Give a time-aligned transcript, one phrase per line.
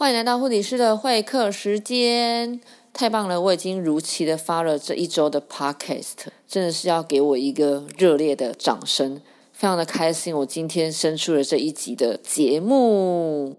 [0.00, 2.58] 欢迎来到护理师的会客时间，
[2.90, 3.38] 太棒了！
[3.38, 6.14] 我已经如期的发了这一周的 podcast，
[6.48, 9.20] 真的是要给我一个热烈的掌声，
[9.52, 10.34] 非常的开心。
[10.34, 13.54] 我今天生出了这一集的节目。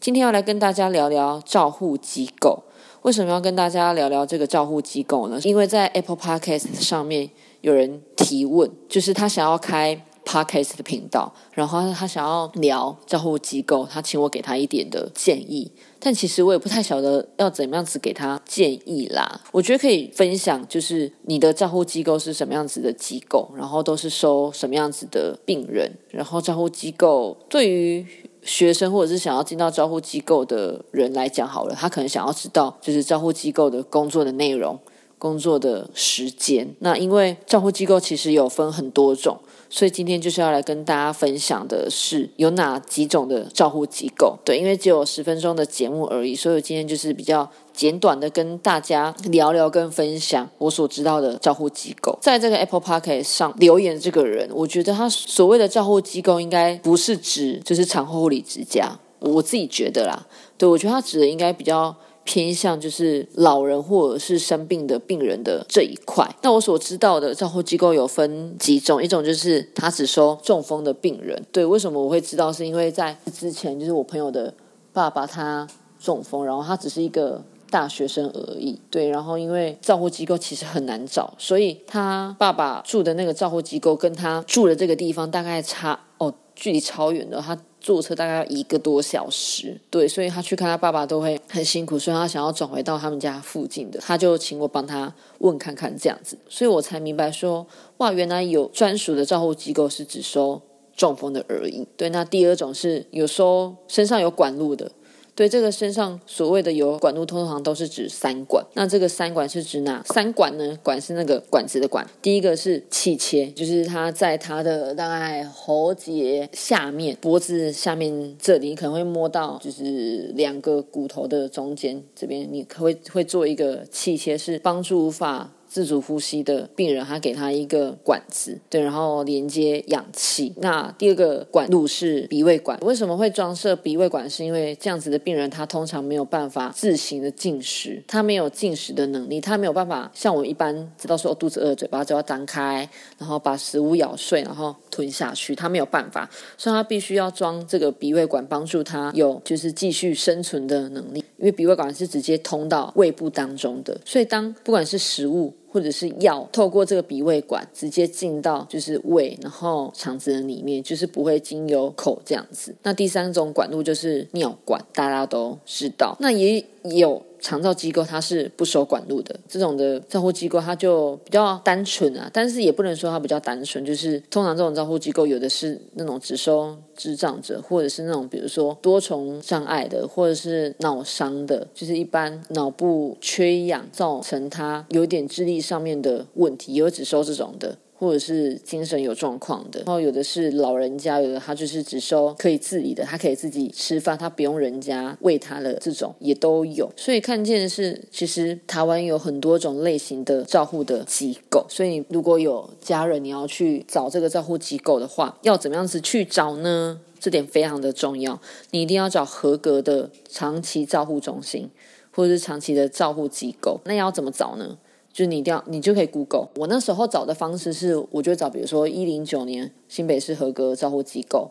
[0.00, 2.61] 今天要来跟大家聊聊照护机构。
[3.02, 5.40] 为什么要跟大家聊聊这个照护机构呢？
[5.42, 15.72] 因为在 Apple Podcast 上面有人提问，就是他想要开 Podcast 的频道，然后他想要聊照护机构，他请我给他一点的建议。
[15.98, 19.40] 但其实我也不太晓得要怎么样子给他建议啦。
[19.50, 28.06] 我觉得可以分享，就是你的照护机构是什么样子的机构，然后都是收什么样子的病人，然后照护机构对于。
[28.42, 34.78] 学生或者是想要进到招呼机构的人来讲好了，他可能想要知道就是招呼机构的工作的内容、
[35.18, 36.74] 工作的时间。
[36.80, 39.38] 那因为照护机构其实有分很多种。
[39.74, 44.36] 所以今天就是要来跟大家分享的是有哪几种的照护机构。
[44.44, 52.18] 对，因为只有十分钟的节目而已，所以今天就是比较简短的跟大家聊聊跟分享我所知道的照护机构。
[52.20, 60.26] 在这个 Apple Park 上留言这个人，我觉得他所谓的照护机构应该不是指就是产后护理之家，我自己觉得啦。
[60.56, 61.94] 对我觉得他指的应该比较。
[62.24, 66.24] 偏向就是老人或者是生病的病人的这一块。
[66.42, 71.44] 那我所知道的照护机构有分几种，一种就是他只收中风的病人。
[71.50, 72.52] 对，为什么我会知道？
[72.52, 74.54] 是因为在之前就是我朋友的
[74.92, 75.66] 爸爸他
[75.98, 78.80] 中风，然后他只是一个大学生而已。
[78.88, 87.40] 对，然后因为照护机构其实很难找，所以他爸爸住的那个照护机构跟他住的这个地方大概差哦，距离超远的。
[87.40, 87.58] 他。
[87.82, 100.62] 坐车大概要一个多小时，对，所以他去看他爸爸都会很辛苦，所以他想要转回到他们家附近的，他就请我帮他问看看这样子，所以我才明白说，哇，原来有专属的照护机构是只收
[100.94, 101.84] 中风的而已。
[101.96, 104.88] 对，那第二种是有收身上有管路的。
[105.34, 108.64] 对这个身上所谓的有管路，通常都是指三管。
[108.74, 110.78] 那这个三管是指哪三管呢？
[110.82, 112.06] 管是那个管子的管。
[112.20, 125.50] 第一个是气切，就是它在它的大概喉结下面、脖子下面这里，可能会摸到，就是两个骨头的中间这边，你可会会做一个气切，是帮助无法。
[125.72, 130.52] 自主呼吸的病人，他给他一个管子，对，然后连接氧气。
[130.58, 132.78] 那第二个管路是鼻胃管。
[132.82, 134.28] 为什么会装设鼻胃管？
[134.28, 146.28] 是因为这样子的病人，他通常没有办法自行的进食，他没有进食的能力，他没有办法像我一般知道说肚子饿，嘴巴就要张开，然后把食物咬碎，然后吞下去，他没有办法，
[146.58, 151.24] 所以他必须要装这个鼻胃管，帮助他有就是继续生存的能力。
[151.38, 155.54] 因为鼻胃管是直接通到胃部当中的，所以当不管是食物。
[155.72, 162.74] 或者是药透过这个鼻胃管直接进到就是胃，然后肠子的里面，就是不会经由口这样子。
[162.82, 166.16] 那第三种管路就是尿管，大家都知道。
[166.20, 167.22] 那也有。
[167.42, 187.76] 长照机构它是不收管路的，这种的照护机构它就比较单纯啊，但是也不能说它比较单纯，就是通常这种照护机构有的是那种只收智障者，或者是那种比如说多重障碍的，或者是脑伤的，就是一般脑部缺氧造成他有点智力上面的问题，也有只收这种的。
[188.02, 196.90] 或者是精神有状况的，然后有的是老人家，有的他就是只收可以自理的，他可以自己吃饭，他不用人家喂他的这种也都有。
[196.96, 201.64] 所以看见的是，其实台湾有很多种类型的照护的机构。
[201.68, 206.98] 所以如果有家人你要去找这个照护机构的话，要怎么样子去找呢？
[207.20, 208.40] 这点非常的重要，
[208.72, 211.70] 你一定要找合格的长期照护中心
[212.10, 213.80] 或者是长期的照护机构。
[213.84, 214.76] 那要怎么找呢？
[215.12, 216.48] 就你一定要，你就可以 Google。
[216.56, 221.50] 我那时候找的方式是，我就找，比如说一零九年新北市合格照护机构。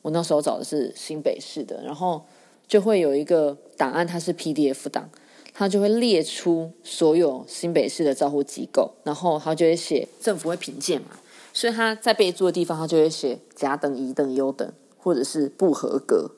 [0.00, 2.22] 我那时候找的是新北市的，然后
[2.66, 5.10] 就会有一个档案，它是 PDF 档，
[5.52, 11.18] 它就会列出所有新北市的照护机构，然后它就会写政府会评鉴嘛，
[11.52, 16.30] 所以它在备注的地方，它就会写甲等、乙等、优等，或者是不合格。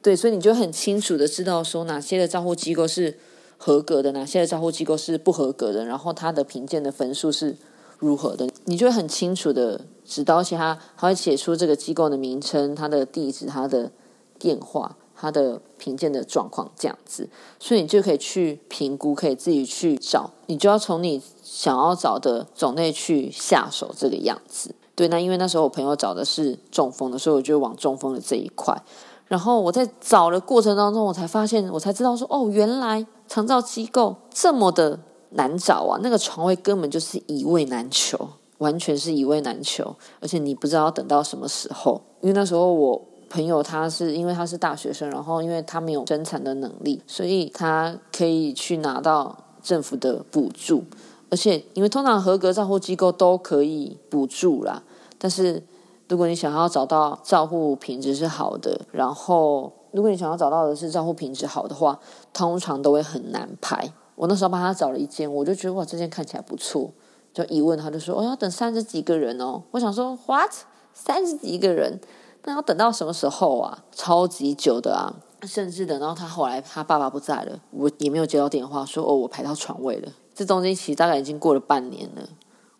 [0.00, 3.18] 对，所以你就很清楚的知道说哪些的照护机构是。
[3.56, 5.84] 合格的哪些的招呼机构是不合格的？
[5.84, 7.56] 然后它的评鉴的分数是
[7.98, 8.48] 如何的？
[8.64, 13.90] 你就会很清楚的知道，而且他还会写出这个机构的名称、它的地址、它的
[14.38, 20.30] 电话、它的评鉴的状况这样子，所以你就可以去评估，可以自己去找。
[20.46, 24.74] 你就要从你想要找的种类去下手，这个样子。
[24.94, 28.82] 对，那因为那时候我朋友找的是中风的，所以我就往中风的这一块。
[29.28, 34.98] 然后我在找的过程当中，我才发现，我才知道说，哦，原来长照机构这么的
[35.30, 38.28] 难找啊，那个床位根本就是一位难求，
[38.58, 42.00] 完全是一位难求，而且你不知道要等到什么时候。
[42.20, 50.84] 因为那时候我朋友他是因为他是大学生，然后因为他没有生产的能力，所以他可以去拿到政府的补助，
[51.30, 54.82] 而且因为通常合格照护机构都可以补助啦，
[55.18, 55.62] 但是
[56.08, 61.98] 如果你想要找到照护品质是好的，然后如果你想要找到的是照护品质好的话，
[62.32, 63.92] 通常都会很难排。
[64.14, 66.90] 我那时候帮他找了一间，我就觉得哇，这件看起来不错。
[67.34, 69.62] 就一问他就说，哦，要等三十几个人哦。
[69.72, 70.50] 我想说，what？
[70.94, 72.00] 三十几个人，
[72.44, 73.84] 那要等到什么时候啊？
[73.92, 75.12] 超级久的啊！
[75.42, 80.10] 甚至等到他后来他爸爸不在了，我也没有接到电话说哦，我排到床位了。
[80.34, 82.22] 这中间其实大概已经过了半年了，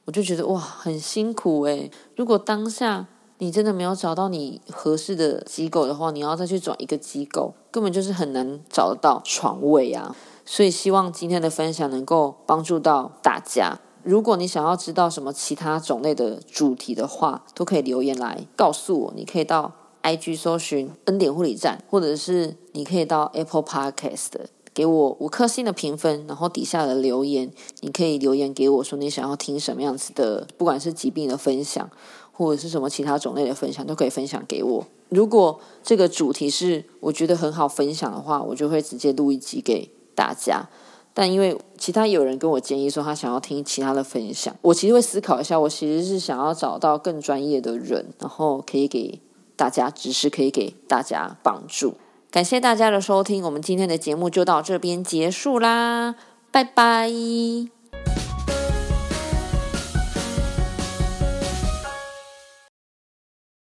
[0.06, 1.90] 我就觉得哇，很辛苦诶。
[2.16, 3.06] 如果当下
[3.38, 10.16] 你真的没有找到你合适的机构的话，你要再去转一个机构，根本就是很难找得到床位啊。
[10.44, 13.80] 所以希望今天的分享能够帮助到大家。
[14.02, 19.12] 如果你想要知道什么其他种类的主题的话，都可以留言来告诉我。
[19.16, 19.72] 你可以到
[20.04, 24.30] IG 搜寻恩典护理站，或者是你可以到 Apple Podcast
[24.72, 27.50] 给我五颗星的评分，然后底下的留言，
[27.80, 31.90] 你可以留言给我说你想要听什么样子的，不管是疾病的分享，
[32.36, 34.86] 或者是什么其他种类的分享，都可以分享给我。
[35.08, 39.90] 如果这个主题是我觉得很好分享的话，我就会直接录一集给。
[40.16, 40.66] 大家，
[41.12, 45.60] 但因为其他有人跟我建议说他想要听其他的分享，我其实会思考一下。
[45.60, 49.20] 我其实是想要找到更专业的人，然后可以给
[49.56, 51.96] 大家知识，可以给大家帮助。
[52.30, 56.14] 感谢大家的收听，我们今天的节目就到这边结束啦，
[56.50, 57.75] 拜拜。